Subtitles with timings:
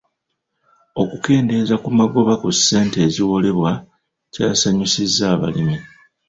[1.01, 3.71] Okukendeeza ku magoba ku ssente ezeewolebwa
[4.33, 5.77] kyasanyusizza abalimi.